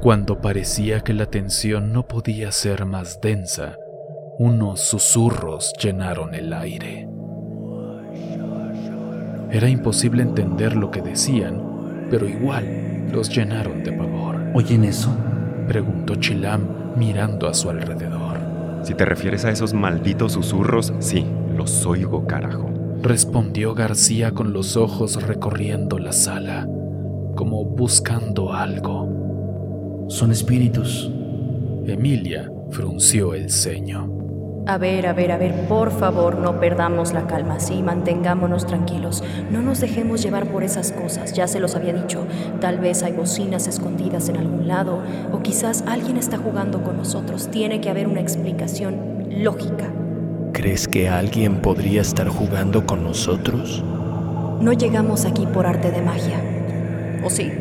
Cuando 0.00 0.40
parecía 0.40 1.00
que 1.00 1.14
la 1.14 1.26
tensión 1.26 1.92
no 1.92 2.08
podía 2.08 2.50
ser 2.50 2.84
más 2.84 3.20
densa, 3.20 3.76
unos 4.38 4.80
susurros 4.80 5.72
llenaron 5.80 6.34
el 6.34 6.52
aire. 6.52 7.08
Era 9.50 9.68
imposible 9.68 10.22
entender 10.22 10.74
lo 10.74 10.90
que 10.90 11.00
decían, 11.00 12.06
pero 12.10 12.28
igual 12.28 13.08
los 13.12 13.28
llenaron 13.28 13.84
de 13.84 13.92
pavor. 13.92 14.36
¿Oyen 14.52 14.84
eso? 14.84 15.14
Preguntó 15.68 16.16
Chilam 16.16 16.96
mirando 16.96 17.46
a 17.46 17.54
su 17.54 17.70
alrededor. 17.70 18.23
Si 18.84 18.94
te 18.94 19.06
refieres 19.06 19.46
a 19.46 19.50
esos 19.50 19.72
malditos 19.72 20.32
susurros, 20.32 20.92
sí, 20.98 21.24
los 21.56 21.86
oigo, 21.86 22.26
carajo. 22.26 22.70
Respondió 23.02 23.74
García 23.74 24.32
con 24.32 24.52
los 24.52 24.76
ojos 24.76 25.22
recorriendo 25.22 25.98
la 25.98 26.12
sala, 26.12 26.68
como 27.34 27.64
buscando 27.64 28.52
algo. 28.52 30.06
Son 30.08 30.30
espíritus. 30.32 31.10
Emilia 31.86 32.52
frunció 32.70 33.32
el 33.32 33.50
ceño. 33.50 34.13
A 34.66 34.78
ver, 34.78 35.06
a 35.06 35.12
ver, 35.12 35.30
a 35.30 35.36
ver, 35.36 35.68
por 35.68 35.90
favor, 35.90 36.38
no 36.38 36.58
perdamos 36.58 37.12
la 37.12 37.26
calma, 37.26 37.60
sí, 37.60 37.82
mantengámonos 37.82 38.66
tranquilos. 38.66 39.22
No 39.50 39.60
nos 39.60 39.78
dejemos 39.80 40.22
llevar 40.22 40.46
por 40.46 40.64
esas 40.64 40.90
cosas, 40.90 41.34
ya 41.34 41.46
se 41.46 41.60
los 41.60 41.76
había 41.76 41.92
dicho. 41.92 42.26
Tal 42.62 42.78
vez 42.78 43.02
hay 43.02 43.12
bocinas 43.12 43.66
escondidas 43.66 44.30
en 44.30 44.38
algún 44.38 44.66
lado, 44.66 45.00
o 45.32 45.42
quizás 45.42 45.84
alguien 45.86 46.16
está 46.16 46.38
jugando 46.38 46.82
con 46.82 46.96
nosotros. 46.96 47.50
Tiene 47.50 47.82
que 47.82 47.90
haber 47.90 48.08
una 48.08 48.20
explicación 48.22 49.26
lógica. 49.28 49.92
¿Crees 50.54 50.88
que 50.88 51.10
alguien 51.10 51.60
podría 51.60 52.00
estar 52.00 52.28
jugando 52.28 52.86
con 52.86 53.04
nosotros? 53.04 53.84
No 54.60 54.72
llegamos 54.72 55.26
aquí 55.26 55.44
por 55.44 55.66
arte 55.66 55.90
de 55.90 56.00
magia. 56.00 56.40
¿O 57.22 57.28
sí? 57.28 57.52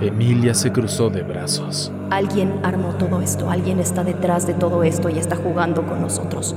Emilia 0.00 0.54
se 0.54 0.72
cruzó 0.72 1.08
de 1.08 1.22
brazos. 1.22 1.92
Alguien 2.10 2.52
armó 2.62 2.94
todo 2.94 3.20
esto, 3.20 3.50
alguien 3.50 3.78
está 3.80 4.02
detrás 4.04 4.46
de 4.46 4.54
todo 4.54 4.82
esto 4.82 5.08
y 5.08 5.18
está 5.18 5.36
jugando 5.36 5.86
con 5.86 6.00
nosotros. 6.00 6.56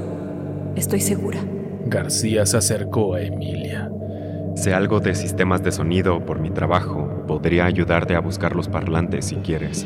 Estoy 0.75 1.01
segura. 1.01 1.39
García 1.85 2.45
se 2.45 2.57
acercó 2.57 3.13
a 3.15 3.21
Emilia. 3.21 3.91
Sé 4.55 4.73
algo 4.73 4.99
de 4.99 5.13
sistemas 5.13 5.63
de 5.63 5.71
sonido 5.71 6.25
por 6.25 6.39
mi 6.39 6.49
trabajo. 6.49 7.23
Podría 7.27 7.65
ayudarte 7.65 8.15
a 8.15 8.19
buscar 8.19 8.55
los 8.55 8.67
parlantes 8.67 9.25
si 9.25 9.35
quieres. 9.35 9.85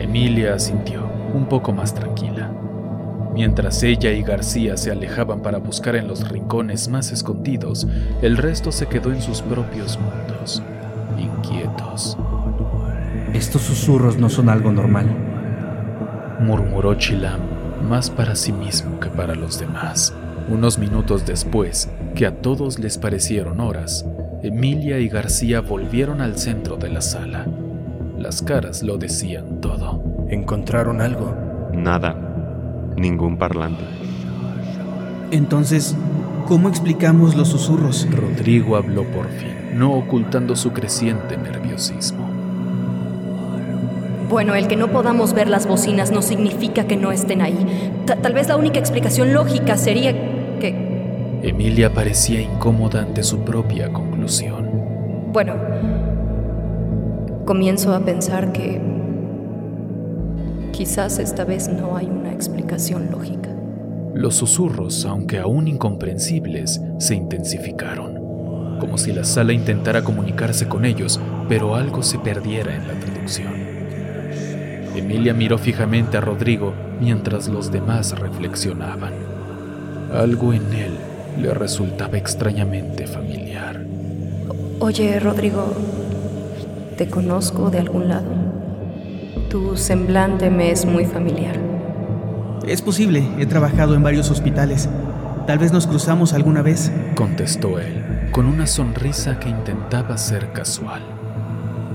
Emilia 0.00 0.54
asintió, 0.54 1.02
un 1.34 1.46
poco 1.46 1.72
más 1.72 1.94
tranquila. 1.94 2.52
Mientras 3.34 3.82
ella 3.82 4.12
y 4.12 4.22
García 4.22 4.78
se 4.78 4.90
alejaban 4.90 5.42
para 5.42 5.58
buscar 5.58 5.94
en 5.94 6.08
los 6.08 6.26
rincones 6.30 6.88
más 6.88 7.12
escondidos, 7.12 7.86
el 8.22 8.38
resto 8.38 8.72
se 8.72 8.86
quedó 8.86 9.12
en 9.12 9.20
sus 9.20 9.42
propios 9.42 9.98
mundos, 9.98 10.62
inquietos. 11.18 12.16
Estos 13.36 13.60
susurros 13.60 14.16
no 14.16 14.30
son 14.30 14.48
algo 14.48 14.72
normal. 14.72 15.14
Murmuró 16.40 16.94
Chilam, 16.94 17.38
más 17.86 18.08
para 18.08 18.34
sí 18.34 18.50
mismo 18.50 18.98
que 18.98 19.10
para 19.10 19.34
los 19.34 19.60
demás. 19.60 20.14
Unos 20.48 20.78
minutos 20.78 21.26
después, 21.26 21.90
que 22.14 22.24
a 22.24 22.40
todos 22.40 22.78
les 22.78 22.96
parecieron 22.96 23.60
horas, 23.60 24.06
Emilia 24.42 25.00
y 25.00 25.10
García 25.10 25.60
volvieron 25.60 26.22
al 26.22 26.38
centro 26.38 26.78
de 26.78 26.88
la 26.88 27.02
sala. 27.02 27.46
Las 28.16 28.40
caras 28.40 28.82
lo 28.82 28.96
decían 28.96 29.60
todo. 29.60 30.02
¿Encontraron 30.30 31.02
algo? 31.02 31.36
Nada. 31.74 32.16
Ningún 32.96 33.36
parlante. 33.36 33.84
Entonces, 35.30 35.94
¿cómo 36.48 36.70
explicamos 36.70 37.36
los 37.36 37.48
susurros? 37.48 38.08
Rodrigo 38.10 38.76
habló 38.76 39.04
por 39.04 39.28
fin, 39.28 39.78
no 39.78 39.92
ocultando 39.92 40.56
su 40.56 40.72
creciente 40.72 41.36
nerviosismo. 41.36 42.35
Bueno, 44.28 44.54
el 44.54 44.66
que 44.66 44.76
no 44.76 44.88
podamos 44.90 45.32
ver 45.34 45.48
las 45.48 45.66
bocinas 45.66 46.10
no 46.10 46.20
significa 46.20 46.86
que 46.86 46.96
no 46.96 47.12
estén 47.12 47.42
ahí. 47.42 47.92
Ta- 48.06 48.16
tal 48.16 48.32
vez 48.34 48.48
la 48.48 48.56
única 48.56 48.78
explicación 48.78 49.32
lógica 49.32 49.76
sería 49.76 50.12
que... 50.58 51.38
Emilia 51.42 51.92
parecía 51.92 52.40
incómoda 52.40 53.02
ante 53.02 53.22
su 53.22 53.40
propia 53.40 53.92
conclusión. 53.92 54.68
Bueno, 55.32 55.54
comienzo 57.44 57.94
a 57.94 58.00
pensar 58.00 58.52
que 58.52 58.80
quizás 60.72 61.18
esta 61.18 61.44
vez 61.44 61.68
no 61.68 61.96
hay 61.96 62.06
una 62.06 62.32
explicación 62.32 63.10
lógica. 63.10 63.50
Los 64.14 64.34
susurros, 64.36 65.04
aunque 65.04 65.38
aún 65.38 65.68
incomprensibles, 65.68 66.80
se 66.98 67.14
intensificaron, 67.14 68.78
como 68.80 68.98
si 68.98 69.12
la 69.12 69.24
sala 69.24 69.52
intentara 69.52 70.02
comunicarse 70.02 70.66
con 70.66 70.84
ellos, 70.84 71.20
pero 71.48 71.76
algo 71.76 72.02
se 72.02 72.18
perdiera 72.18 72.74
en 72.74 72.88
la 72.88 72.94
traducción. 72.94 73.75
Emilia 74.96 75.34
miró 75.34 75.58
fijamente 75.58 76.16
a 76.16 76.22
Rodrigo 76.22 76.72
mientras 77.00 77.48
los 77.48 77.70
demás 77.70 78.18
reflexionaban. 78.18 79.12
Algo 80.12 80.54
en 80.54 80.72
él 80.72 80.96
le 81.40 81.52
resultaba 81.52 82.16
extrañamente 82.16 83.06
familiar. 83.06 83.84
Oye, 84.80 85.20
Rodrigo, 85.20 85.72
¿te 86.96 87.08
conozco 87.08 87.70
de 87.70 87.78
algún 87.78 88.08
lado? 88.08 88.30
Tu 89.50 89.76
semblante 89.76 90.48
me 90.50 90.70
es 90.70 90.86
muy 90.86 91.04
familiar. 91.04 91.56
Es 92.66 92.80
posible, 92.80 93.22
he 93.38 93.46
trabajado 93.46 93.94
en 93.94 94.02
varios 94.02 94.30
hospitales. 94.30 94.88
Tal 95.46 95.58
vez 95.58 95.72
nos 95.72 95.86
cruzamos 95.86 96.32
alguna 96.32 96.62
vez. 96.62 96.90
contestó 97.14 97.78
él, 97.78 98.30
con 98.32 98.46
una 98.46 98.66
sonrisa 98.66 99.38
que 99.38 99.48
intentaba 99.50 100.16
ser 100.16 100.52
casual. 100.52 101.02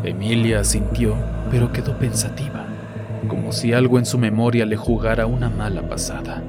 Emilia 0.03 0.61
asintió, 0.61 1.15
pero 1.51 1.71
quedó 1.71 1.97
pensativa, 1.97 2.60
como 3.27 3.51
si 3.51 3.73
algo 3.73 3.99
en 3.99 4.05
su 4.05 4.17
memoria 4.17 4.65
le 4.65 4.75
jugara 4.75 5.25
una 5.25 5.49
mala 5.49 5.87
pasada. 5.87 6.43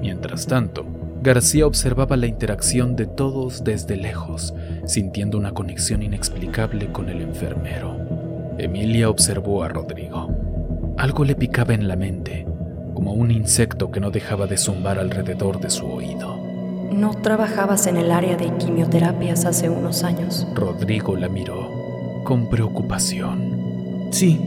Mientras 0.00 0.46
tanto, 0.46 0.84
García 1.22 1.66
observaba 1.66 2.16
la 2.16 2.26
interacción 2.26 2.96
de 2.96 3.06
todos 3.06 3.64
desde 3.64 3.96
lejos, 3.96 4.54
sintiendo 4.84 5.38
una 5.38 5.52
conexión 5.52 6.02
inexplicable 6.02 6.92
con 6.92 7.08
el 7.08 7.22
enfermero. 7.22 7.96
Emilia 8.58 9.08
observó 9.08 9.64
a 9.64 9.68
Rodrigo. 9.68 10.28
Algo 10.98 11.24
le 11.24 11.34
picaba 11.34 11.72
en 11.72 11.88
la 11.88 11.96
mente, 11.96 12.46
como 12.92 13.14
un 13.14 13.30
insecto 13.30 13.90
que 13.90 14.00
no 14.00 14.10
dejaba 14.10 14.46
de 14.46 14.58
zumbar 14.58 14.98
alrededor 14.98 15.60
de 15.60 15.70
su 15.70 15.86
oído. 15.86 16.36
¿No 16.92 17.14
trabajabas 17.14 17.86
en 17.86 17.96
el 17.96 18.10
área 18.10 18.36
de 18.36 18.54
quimioterapias 18.58 19.46
hace 19.46 19.70
unos 19.70 20.04
años? 20.04 20.46
Rodrigo 20.54 21.16
la 21.16 21.28
miró 21.28 22.22
con 22.24 22.48
preocupación. 22.48 24.08
Sí, 24.10 24.40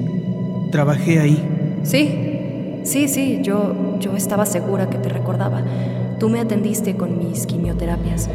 trabajé 0.72 1.20
ahí. 1.20 1.80
Sí, 1.84 2.82
sí, 2.84 3.08
sí, 3.08 3.40
yo, 3.42 3.98
yo 4.00 4.16
estaba 4.16 4.46
segura 4.46 4.90
que 4.90 4.98
te 4.98 5.10
recordaba. 5.10 5.62
Tú 6.20 6.30
me 6.30 6.40
atendiste 6.40 6.96
con 6.96 7.18
mis 7.18 7.46
quimioterapias, 7.46 8.30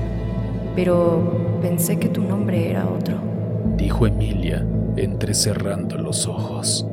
pero 0.76 1.58
pensé 1.60 1.98
que 1.98 2.08
tu 2.08 2.22
nombre 2.22 2.70
era 2.70 2.86
otro. 2.88 3.16
Dijo 3.76 4.06
Emilia, 4.06 4.66
entrecerrando 4.96 5.98
los 5.98 6.26
ojos. 6.26 6.86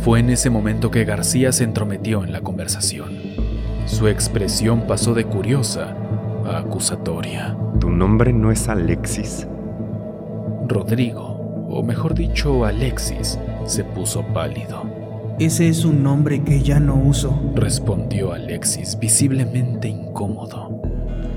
Fue 0.00 0.20
en 0.20 0.30
ese 0.30 0.48
momento 0.48 0.90
que 0.90 1.04
García 1.04 1.52
se 1.52 1.64
entrometió 1.64 2.24
en 2.24 2.32
la 2.32 2.40
conversación. 2.40 3.10
Su 3.86 4.08
expresión 4.08 4.82
pasó 4.86 5.14
de 5.14 5.24
curiosa 5.24 5.96
a 6.46 6.58
acusatoria. 6.58 7.56
¿Tu 7.80 7.90
nombre 7.90 8.32
no 8.32 8.50
es 8.50 8.68
Alexis? 8.68 9.46
Rodrigo, 10.66 11.29
o 11.70 11.82
mejor 11.82 12.14
dicho 12.14 12.64
Alexis, 12.64 13.38
se 13.64 13.84
puso 13.84 14.22
pálido. 14.34 14.82
Ese 15.38 15.68
es 15.68 15.84
un 15.84 16.02
nombre 16.02 16.42
que 16.42 16.60
ya 16.60 16.80
no 16.80 16.96
uso. 16.96 17.40
Respondió 17.54 18.32
Alexis, 18.32 18.98
visiblemente 18.98 19.88
incómodo. 19.88 20.82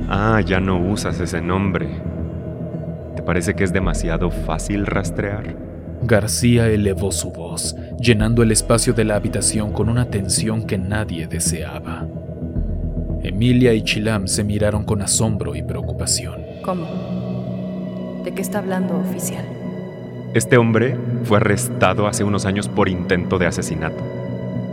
Ah, 0.10 0.42
ya 0.46 0.60
no 0.60 0.78
usas 0.78 1.20
ese 1.20 1.42
nombre. 1.42 1.88
¿Te 3.16 3.22
parece 3.22 3.54
que 3.54 3.64
es 3.64 3.72
demasiado 3.72 4.30
fácil 4.30 4.86
rastrear? 4.86 5.56
García 6.02 6.68
elevó 6.68 7.14
su 7.14 7.32
voz, 7.32 7.78
llenando 7.98 8.44
el 8.44 8.52
espacio 8.52 8.94
de 8.94 9.06
la 9.06 9.16
habitación 9.16 9.72
con 9.72 9.88
una 9.88 10.10
tensión 10.10 10.68
que 10.68 10.78
nadie 10.78 11.28
deseaba. 11.28 12.06
Emilia 13.22 13.74
y 13.74 13.84
Chilam 13.84 14.28
se 14.28 14.44
miraron 14.44 14.84
con 14.84 15.02
asombro 15.02 15.56
y 15.56 15.64
preocupación. 15.64 16.42
¿Cómo? 16.66 18.22
¿De 18.26 18.34
qué 18.34 18.42
está 18.42 18.60
hablando, 18.60 18.98
oficial? 18.98 19.63
Este 20.34 20.58
hombre 20.58 20.98
fue 21.26 21.38
arrestado 21.38 22.08
hace 22.08 22.24
unos 22.24 22.48
años 22.48 22.68
por 22.68 22.90
intento 22.90 23.38
de 23.38 23.46
asesinato. 23.46 24.04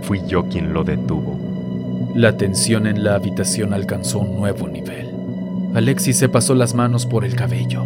Fui 0.00 0.22
yo 0.26 0.44
quien 0.44 0.72
lo 0.72 0.84
detuvo. 0.84 1.38
La 2.14 2.38
tensión 2.38 2.86
en 2.86 3.04
la 3.04 3.16
habitación 3.16 3.74
alcanzó 3.74 4.20
un 4.20 4.36
nuevo 4.36 4.68
nivel. 4.68 5.10
Alexis 5.74 6.16
se 6.16 6.30
pasó 6.30 6.54
las 6.54 6.74
manos 6.74 7.04
por 7.04 7.26
el 7.26 7.36
cabello. 7.36 7.84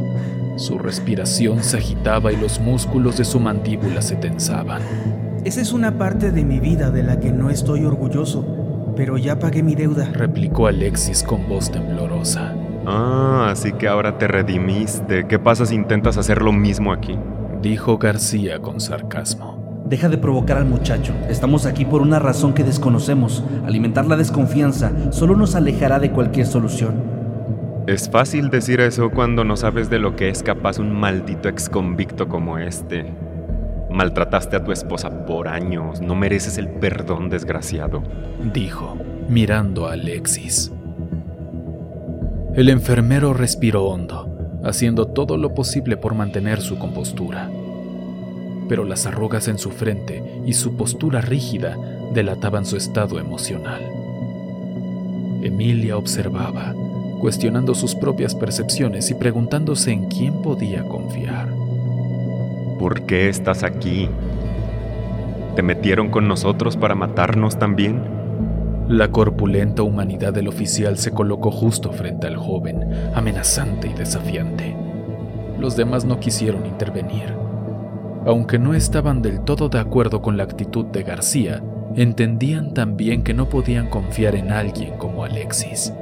Su 0.55 0.79
respiración 0.79 1.65
se 1.65 1.79
agitaba 1.79 2.33
y 2.33 2.37
los 2.37 2.61
músculos 2.61 3.19
de 3.19 3.25
su 3.25 3.41
mandíbula 3.41 4.03
se 4.03 4.15
tensaban. 4.15 4.81
Esa 5.45 5.61
es 5.61 5.73
una 5.73 5.99
parte 5.99 6.31
de 6.31 6.45
mi 6.45 6.61
vida 6.61 6.93
de 6.93 7.03
la 7.03 7.19
que 7.19 7.33
no 7.33 7.51
estoy 7.51 7.85
orgulloso, 7.85 8.95
pero 8.97 9.19
ya 9.19 9.41
pagué 9.41 9.65
mi 9.65 9.75
deuda. 9.75 10.09
Replicó 10.13 10.69
Alexis 10.69 11.25
con 11.25 11.49
voz 11.49 11.73
temblorosa. 11.73 12.55
Ah, 12.87 13.49
así 13.51 13.73
que 13.73 13.89
ahora 13.89 14.17
te 14.17 14.29
redimiste. 14.29 15.27
¿Qué 15.27 15.41
pasa 15.41 15.67
si 15.67 15.75
intentas 15.75 16.17
hacer 16.17 16.41
lo 16.41 16.53
mismo 16.53 16.93
aquí? 16.93 17.19
Dijo 17.65 17.97
García 17.97 18.59
con 18.59 18.79
sarcasmo. 18.79 19.87
Deja 19.87 20.11
de 20.11 20.19
provocar 20.19 20.59
al 20.59 20.67
muchacho. 20.67 21.15
Estamos 21.31 21.65
aquí 21.65 21.87
por 21.87 22.03
una 22.03 22.19
razón 22.19 22.53
que 22.53 22.63
desconocemos. 22.63 23.43
Alimentar 23.65 24.05
la 24.05 24.19
desconfianza 24.19 24.93
solo 25.11 25.35
nos 25.35 25.55
alejará 25.55 25.99
de 25.99 26.11
cualquier 26.11 26.45
solución. 26.45 27.03
Es 27.87 28.11
fácil 28.11 28.51
decir 28.51 28.83
eso 28.83 29.09
cuando 29.09 29.45
no 29.45 29.57
sabes 29.57 29.89
de 29.89 29.99
lo 29.99 30.15
que 30.15 30.29
es 30.29 30.43
capaz 30.43 30.79
un 30.79 30.93
maldito 30.93 31.49
exconvicto 31.49 32.29
como 32.29 32.59
este. 32.59 33.15
Maltrataste 33.91 34.57
a 34.57 34.63
tu 34.63 34.71
esposa 34.71 35.25
por 35.25 35.49
años, 35.49 36.03
no 36.03 36.15
mereces 36.15 36.59
el 36.59 36.69
perdón, 36.69 37.31
desgraciado. 37.31 38.03
Dijo, 38.53 38.99
mirando 39.31 39.89
a 39.89 39.95
Alexis. 39.95 40.71
El 42.55 42.69
enfermero 42.69 43.33
respiró 43.33 43.85
hondo, 43.85 44.34
haciendo 44.65 45.07
todo 45.07 45.37
lo 45.37 45.55
posible 45.55 45.97
por 45.97 46.15
mantener 46.15 46.61
su 46.61 46.79
compostura. 46.79 47.51
Pero 48.69 48.85
las 48.85 49.07
arrugas 49.07 49.49
en 49.49 49.59
su 49.59 49.71
frente 49.71 50.23
y 50.47 50.55
su 50.55 50.77
postura 50.77 51.21
rígida 51.21 51.77
delataban 52.13 52.65
su 52.65 52.77
estado 52.77 53.19
emocional. 53.19 53.83
Emilia 55.43 55.99
observaba, 55.99 56.75
cuestionando 57.21 57.75
sus 57.75 57.95
propias 57.95 58.35
percepciones 58.35 59.11
y 59.11 59.15
preguntándose 59.15 59.93
en 59.93 60.09
quién 60.09 60.41
podía 60.41 60.83
confiar. 60.85 61.49
¿Por 62.79 63.03
qué 63.03 63.29
estás 63.29 63.63
aquí? 63.63 64.09
¿Te 65.55 65.63
metieron 65.63 66.11
con 66.11 66.27
nosotros 66.27 66.77
para 66.77 66.95
matarnos 66.95 67.59
también? 67.59 68.14
La 68.89 69.11
corpulenta 69.11 69.83
humanidad 69.83 70.35
del 70.35 70.47
oficial 70.47 70.99
se 70.99 71.11
colocó 71.11 71.51
justo 71.51 71.91
frente 71.91 72.27
al 72.27 72.37
joven, 72.37 72.87
amenazante 73.15 73.89
y 73.89 73.95
desafiante. 73.95 74.77
Los 75.59 75.75
demás 75.75 76.05
no 76.05 76.21
quisieron 76.21 76.67
intervenir. 76.67 77.33
Aunque 78.27 78.59
no 78.59 78.75
estaban 78.75 79.23
del 79.23 79.41
todo 79.41 79.71
de 79.71 79.79
acuerdo 79.79 80.21
con 80.21 80.37
la 80.37 80.43
actitud 80.43 80.85
de 80.85 81.03
García, 81.03 81.63
entendían 81.97 82.75
también 82.75 83.23
que 83.23 83.33
no 83.33 83.49
podían 83.49 83.89
confiar 83.89 84.35
en 84.35 84.53
alguien 84.53 84.99
como 84.99 85.25
Alexis. 85.25 85.95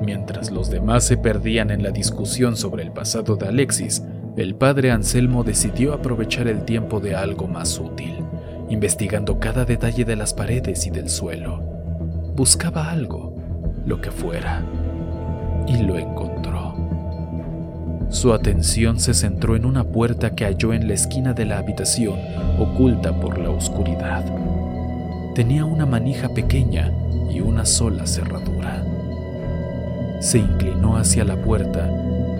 Mientras 0.00 0.52
los 0.52 0.70
demás 0.70 1.02
se 1.02 1.16
perdían 1.16 1.72
en 1.72 1.82
la 1.82 1.90
discusión 1.90 2.56
sobre 2.56 2.84
el 2.84 2.92
pasado 2.92 3.34
de 3.34 3.48
Alexis, 3.48 4.04
el 4.36 4.54
padre 4.54 4.92
Anselmo 4.92 5.42
decidió 5.42 5.92
aprovechar 5.92 6.46
el 6.46 6.64
tiempo 6.64 7.00
de 7.00 7.16
algo 7.16 7.48
más 7.48 7.80
útil, 7.80 8.24
investigando 8.68 9.40
cada 9.40 9.64
detalle 9.64 10.04
de 10.04 10.14
las 10.14 10.34
paredes 10.34 10.86
y 10.86 10.90
del 10.90 11.08
suelo. 11.08 11.69
Buscaba 12.40 12.90
algo, 12.90 13.36
lo 13.84 14.00
que 14.00 14.10
fuera, 14.10 14.64
y 15.66 15.76
lo 15.82 15.98
encontró. 15.98 16.74
Su 18.08 18.32
atención 18.32 18.98
se 18.98 19.12
centró 19.12 19.56
en 19.56 19.66
una 19.66 19.84
puerta 19.84 20.34
que 20.34 20.46
halló 20.46 20.72
en 20.72 20.88
la 20.88 20.94
esquina 20.94 21.34
de 21.34 21.44
la 21.44 21.58
habitación, 21.58 22.18
oculta 22.58 23.12
por 23.20 23.38
la 23.38 23.50
oscuridad. 23.50 24.24
Tenía 25.34 25.66
una 25.66 25.84
manija 25.84 26.30
pequeña 26.30 26.90
y 27.30 27.40
una 27.40 27.66
sola 27.66 28.06
cerradura. 28.06 28.86
Se 30.20 30.38
inclinó 30.38 30.96
hacia 30.96 31.26
la 31.26 31.36
puerta 31.36 31.90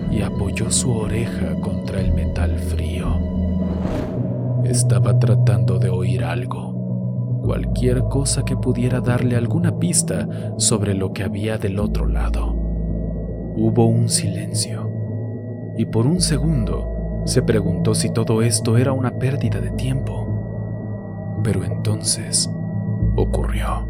y 0.09 0.23
apoyó 0.23 0.71
su 0.71 0.97
oreja 0.97 1.53
contra 1.61 2.01
el 2.01 2.11
metal 2.11 2.57
frío. 2.57 3.19
Estaba 4.63 5.19
tratando 5.19 5.77
de 5.77 5.89
oír 5.89 6.23
cualquier 7.51 8.03
cosa 8.03 8.45
que 8.45 8.55
pudiera 8.55 9.01
darle 9.01 9.35
alguna 9.35 9.77
pista 9.77 10.25
sobre 10.55 10.93
lo 10.93 11.11
que 11.11 11.23
había 11.23 11.57
del 11.57 11.79
otro 11.79 12.07
lado. 12.07 12.53
Hubo 12.53 13.87
un 13.87 14.07
silencio, 14.07 14.89
y 15.77 15.83
por 15.83 16.07
un 16.07 16.21
segundo 16.21 17.23
se 17.25 17.41
preguntó 17.41 17.93
si 17.93 18.09
todo 18.09 18.41
esto 18.41 18.77
era 18.77 18.93
una 18.93 19.19
pérdida 19.19 19.59
de 19.59 19.71
tiempo. 19.71 21.41
Pero 21.43 21.65
entonces 21.65 22.49
ocurrió. 23.17 23.85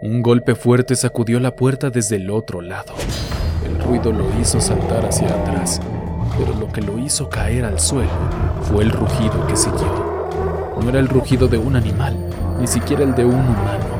Un 0.00 0.22
golpe 0.22 0.54
fuerte 0.54 0.94
sacudió 0.94 1.40
la 1.40 1.56
puerta 1.56 1.90
desde 1.90 2.14
el 2.14 2.30
otro 2.30 2.60
lado. 2.60 2.94
El 3.66 3.82
ruido 3.82 4.12
lo 4.12 4.26
hizo 4.40 4.60
saltar 4.60 5.06
hacia 5.06 5.26
atrás, 5.26 5.80
pero 6.38 6.54
lo 6.54 6.72
que 6.72 6.80
lo 6.80 6.98
hizo 6.98 7.28
caer 7.28 7.64
al 7.64 7.80
suelo 7.80 8.10
fue 8.62 8.84
el 8.84 8.90
rugido 8.90 9.44
que 9.46 9.56
siguió. 9.56 10.30
No 10.80 10.88
era 10.88 11.00
el 11.00 11.08
rugido 11.08 11.48
de 11.48 11.58
un 11.58 11.74
animal, 11.74 12.16
ni 12.60 12.66
siquiera 12.66 13.02
el 13.02 13.14
de 13.14 13.24
un 13.24 13.34
humano. 13.34 13.98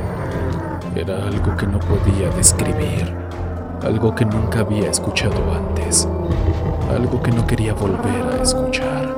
Era 0.95 1.27
algo 1.27 1.57
que 1.57 1.67
no 1.67 1.81
podía 1.81 2.31
describir, 2.37 3.13
algo 3.83 4.15
que 4.15 4.25
nunca 4.25 4.61
había 4.61 4.89
escuchado 4.89 5.43
antes, 5.53 6.09
algo 6.91 7.21
que 7.21 7.33
no 7.33 7.47
quería 7.47 7.75
volver 7.75 8.39
a 8.39 8.43
escuchar. 8.43 9.18